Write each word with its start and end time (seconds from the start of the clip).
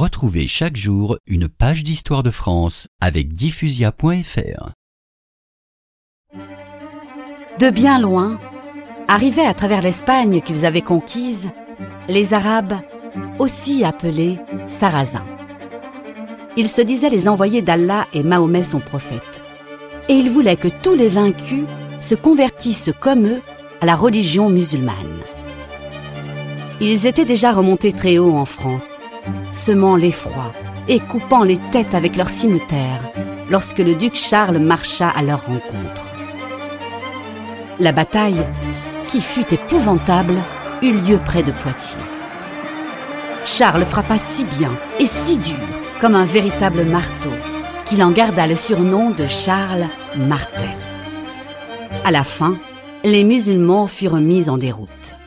Retrouvez 0.00 0.48
chaque 0.48 0.78
jour 0.78 1.18
une 1.26 1.46
page 1.46 1.82
d'histoire 1.82 2.22
de 2.22 2.30
France 2.30 2.88
avec 3.02 3.34
diffusia.fr. 3.34 4.70
De 7.58 7.68
bien 7.68 7.98
loin, 7.98 8.40
arrivaient 9.08 9.44
à 9.44 9.52
travers 9.52 9.82
l'Espagne 9.82 10.40
qu'ils 10.40 10.64
avaient 10.64 10.80
conquise 10.80 11.50
les 12.08 12.32
Arabes, 12.32 12.80
aussi 13.38 13.84
appelés 13.84 14.38
Sarrasins. 14.68 15.26
Ils 16.56 16.70
se 16.70 16.80
disaient 16.80 17.10
les 17.10 17.28
envoyés 17.28 17.60
d'Allah 17.60 18.06
et 18.14 18.22
Mahomet 18.22 18.64
son 18.64 18.80
prophète. 18.80 19.42
Et 20.08 20.14
ils 20.14 20.30
voulaient 20.30 20.56
que 20.56 20.68
tous 20.82 20.94
les 20.94 21.10
vaincus 21.10 21.66
se 22.00 22.14
convertissent 22.14 22.94
comme 23.00 23.26
eux 23.26 23.42
à 23.82 23.84
la 23.84 23.96
religion 23.96 24.48
musulmane. 24.48 24.94
Ils 26.80 27.06
étaient 27.06 27.26
déjà 27.26 27.52
remontés 27.52 27.92
très 27.92 28.16
haut 28.16 28.32
en 28.32 28.46
France, 28.46 29.02
semant 29.52 29.96
l'effroi 29.96 30.52
et 30.88 31.00
coupant 31.00 31.44
les 31.44 31.58
têtes 31.70 31.94
avec 31.94 32.16
leurs 32.16 32.28
cimeterres 32.28 33.12
lorsque 33.50 33.78
le 33.78 33.94
duc 33.94 34.14
Charles 34.14 34.58
marcha 34.58 35.08
à 35.08 35.22
leur 35.22 35.46
rencontre. 35.46 36.08
La 37.78 37.92
bataille, 37.92 38.46
qui 39.08 39.20
fut 39.20 39.52
épouvantable, 39.52 40.36
eut 40.82 40.92
lieu 40.92 41.18
près 41.24 41.42
de 41.42 41.52
Poitiers. 41.52 42.00
Charles 43.44 43.84
frappa 43.84 44.18
si 44.18 44.44
bien 44.44 44.70
et 44.98 45.06
si 45.06 45.38
dur 45.38 45.56
comme 46.00 46.14
un 46.14 46.24
véritable 46.24 46.84
marteau 46.84 47.30
qu'il 47.86 48.02
en 48.02 48.10
garda 48.10 48.46
le 48.46 48.54
surnom 48.54 49.10
de 49.10 49.26
Charles 49.26 49.88
Martel. 50.16 50.76
À 52.04 52.10
la 52.10 52.22
fin, 52.22 52.56
les 53.02 53.24
musulmans 53.24 53.86
furent 53.86 54.16
mis 54.16 54.48
en 54.48 54.58
déroute. 54.58 55.19